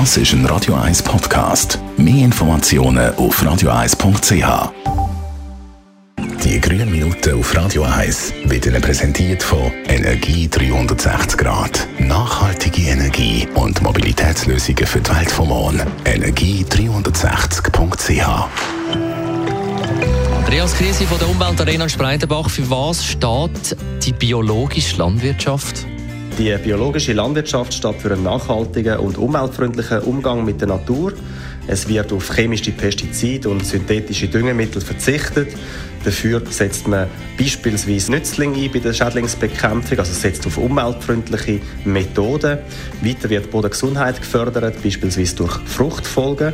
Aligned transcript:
Das 0.00 0.16
ist 0.16 0.32
ein 0.32 0.44
Radio 0.46 0.74
1 0.74 1.04
Podcast. 1.04 1.78
Mehr 1.96 2.24
Informationen 2.24 3.14
auf 3.14 3.40
radio1.ch. 3.40 4.72
Die 6.42 6.60
grünen 6.60 6.90
Minuten 6.90 7.38
auf 7.38 7.54
Radio 7.54 7.84
1 7.84 8.32
werden 8.46 8.82
präsentiert 8.82 9.44
von 9.44 9.70
Energie 9.86 10.48
360 10.48 11.38
Grad. 11.38 11.86
Nachhaltige 12.00 12.90
Energie 12.90 13.46
und 13.54 13.80
Mobilitätslösungen 13.82 14.84
für 14.84 15.00
die 15.00 15.14
Welt 15.14 15.30
vom 15.30 15.50
Morgen. 15.50 15.82
Energie360.ch 16.04 18.48
Andreas 20.38 20.74
Krise 20.74 21.06
von 21.06 21.20
der 21.20 21.28
Umweltarena 21.28 21.88
Spreitenbach. 21.88 22.50
Für 22.50 22.68
was 22.68 23.06
steht 23.06 23.76
die 24.04 24.12
biologische 24.12 24.96
Landwirtschaft? 24.96 25.86
Die 26.38 26.52
biologische 26.64 27.12
Landwirtschaft 27.12 27.72
steht 27.72 28.02
für 28.02 28.12
einen 28.12 28.24
nachhaltigen 28.24 28.98
und 28.98 29.18
umweltfreundlichen 29.18 30.00
Umgang 30.00 30.44
mit 30.44 30.60
der 30.60 30.66
Natur. 30.66 31.12
Es 31.68 31.88
wird 31.88 32.12
auf 32.12 32.34
chemische 32.34 32.72
Pestizide 32.72 33.48
und 33.48 33.64
synthetische 33.64 34.26
Düngemittel 34.26 34.82
verzichtet. 34.82 35.54
Dafür 36.04 36.42
setzt 36.50 36.88
man 36.88 37.06
beispielsweise 37.38 38.10
Nützlinge 38.10 38.64
ein 38.64 38.72
bei 38.72 38.80
der 38.80 38.92
Schädlingsbekämpfung, 38.92 39.96
also 39.96 40.12
setzt 40.12 40.44
auf 40.46 40.58
umweltfreundliche 40.58 41.60
Methoden. 41.84 42.58
Weiter 43.00 43.30
wird 43.30 43.52
Bodengesundheit 43.52 44.20
gefördert, 44.20 44.82
beispielsweise 44.82 45.36
durch 45.36 45.56
Fruchtfolgen. 45.66 46.52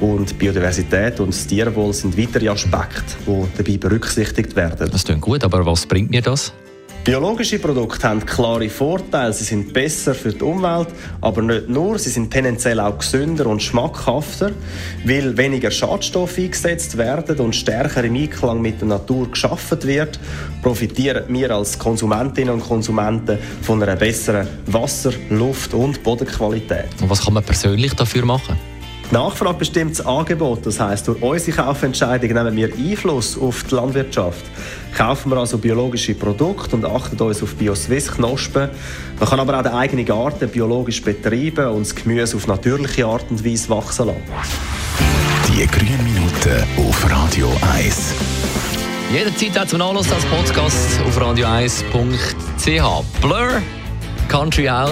Und 0.00 0.36
Biodiversität 0.36 1.20
und 1.20 1.28
das 1.28 1.46
Tierwohl 1.46 1.92
sind 1.92 2.18
weitere 2.18 2.48
Aspekte, 2.48 3.04
die 3.24 3.46
dabei 3.56 3.76
berücksichtigt 3.76 4.56
werden. 4.56 4.90
Das 4.90 5.04
klingt 5.04 5.20
gut, 5.20 5.44
aber 5.44 5.64
was 5.64 5.86
bringt 5.86 6.10
mir 6.10 6.22
das? 6.22 6.52
Biologische 7.04 7.58
Produkte 7.58 8.08
haben 8.08 8.24
klare 8.24 8.70
Vorteile. 8.70 9.32
Sie 9.32 9.42
sind 9.42 9.72
besser 9.72 10.14
für 10.14 10.32
die 10.32 10.40
Umwelt, 10.40 10.86
aber 11.20 11.42
nicht 11.42 11.68
nur. 11.68 11.98
Sie 11.98 12.10
sind 12.10 12.30
tendenziell 12.30 12.78
auch 12.78 12.96
gesünder 12.96 13.46
und 13.46 13.60
schmackhafter, 13.60 14.52
weil 15.04 15.36
weniger 15.36 15.72
Schadstoffe 15.72 16.38
eingesetzt 16.38 16.96
werden 16.96 17.40
und 17.40 17.56
stärker 17.56 18.04
im 18.04 18.14
Einklang 18.14 18.62
mit 18.62 18.80
der 18.80 18.86
Natur 18.86 19.28
geschaffen 19.28 19.82
wird, 19.82 20.20
profitieren 20.62 21.24
wir 21.26 21.50
als 21.50 21.76
Konsumentinnen 21.76 22.54
und 22.54 22.62
Konsumenten 22.62 23.36
von 23.62 23.82
einer 23.82 23.96
besseren 23.96 24.46
Wasser-, 24.66 25.14
Luft- 25.28 25.74
und 25.74 26.04
Bodenqualität. 26.04 26.86
Und 27.00 27.10
was 27.10 27.24
kann 27.24 27.34
man 27.34 27.42
persönlich 27.42 27.94
dafür 27.94 28.24
machen? 28.24 28.56
Die 29.12 29.18
Nachfrage 29.18 29.58
bestimmt 29.58 29.90
das 29.90 30.06
Angebot. 30.06 30.64
Das 30.64 30.80
heisst, 30.80 31.06
durch 31.06 31.20
unsere 31.20 31.54
Kaufentscheidung 31.54 32.32
nehmen 32.32 32.56
wir 32.56 32.72
Einfluss 32.72 33.36
auf 33.36 33.62
die 33.64 33.74
Landwirtschaft. 33.74 34.42
Kaufen 34.96 35.30
wir 35.30 35.36
also 35.36 35.58
biologische 35.58 36.14
Produkte 36.14 36.76
und 36.76 36.86
achten 36.86 37.20
uns 37.20 37.42
auf 37.42 37.54
Bio-Swiss-Knospen. 37.56 38.70
Man 39.20 39.28
kann 39.28 39.38
aber 39.38 39.58
auch 39.58 39.62
die 39.64 39.68
eigenen 39.68 40.06
Garten 40.06 40.48
biologisch 40.48 41.02
betreiben 41.02 41.66
und 41.66 41.80
das 41.80 41.94
Gemüse 41.94 42.38
auf 42.38 42.46
natürliche 42.46 43.04
Art 43.04 43.26
und 43.28 43.44
Weise 43.44 43.68
wachsen 43.68 44.06
lassen. 44.06 44.22
Die 45.46 45.66
grünen 45.66 46.04
Minuten 46.04 46.88
auf 46.88 47.10
Radio 47.10 47.52
1. 47.70 48.14
Jederzeit 49.12 49.58
auch 49.58 49.66
zum 49.66 49.80
Nachlass 49.80 50.10
als 50.10 50.24
Podcast 50.24 51.00
auf 51.06 51.20
radio1.ch. 51.20 53.20
Blur, 53.20 53.60
Country 54.28 54.70
Out. 54.70 54.91